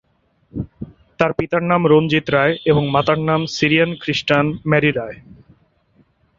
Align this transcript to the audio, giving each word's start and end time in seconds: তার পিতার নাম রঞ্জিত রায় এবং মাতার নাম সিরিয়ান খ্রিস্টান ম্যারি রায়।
তার 1.19 1.31
পিতার 1.37 1.63
নাম 1.63 1.81
রঞ্জিত 1.87 2.25
রায় 2.29 2.55
এবং 2.65 2.83
মাতার 2.87 3.19
নাম 3.29 3.41
সিরিয়ান 3.55 3.91
খ্রিস্টান 4.01 4.45
ম্যারি 4.69 4.91
রায়। 4.91 5.17